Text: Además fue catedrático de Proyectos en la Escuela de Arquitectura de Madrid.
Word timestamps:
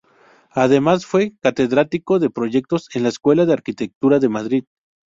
Además 0.55 1.05
fue 1.05 1.33
catedrático 1.41 2.17
de 2.17 2.31
Proyectos 2.31 2.89
en 2.95 3.03
la 3.03 3.09
Escuela 3.09 3.45
de 3.45 3.53
Arquitectura 3.53 4.17
de 4.17 4.29
Madrid. 4.29 4.63